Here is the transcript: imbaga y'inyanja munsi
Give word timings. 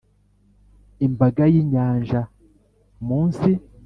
imbaga 1.05 1.43
y'inyanja 1.53 2.19
munsi 3.07 3.49